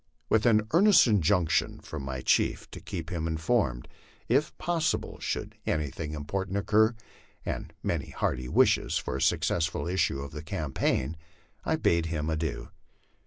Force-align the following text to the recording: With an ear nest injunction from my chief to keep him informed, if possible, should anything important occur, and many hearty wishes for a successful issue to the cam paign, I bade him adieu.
With 0.29 0.47
an 0.47 0.67
ear 0.73 0.81
nest 0.81 1.05
injunction 1.05 1.79
from 1.79 2.01
my 2.01 2.21
chief 2.21 2.67
to 2.71 2.79
keep 2.79 3.11
him 3.11 3.27
informed, 3.27 3.87
if 4.27 4.57
possible, 4.57 5.19
should 5.19 5.53
anything 5.67 6.13
important 6.15 6.57
occur, 6.57 6.95
and 7.45 7.71
many 7.83 8.09
hearty 8.09 8.49
wishes 8.49 8.97
for 8.97 9.17
a 9.17 9.21
successful 9.21 9.87
issue 9.87 10.19
to 10.27 10.33
the 10.33 10.41
cam 10.41 10.73
paign, 10.73 11.17
I 11.63 11.75
bade 11.75 12.07
him 12.07 12.31
adieu. 12.31 12.71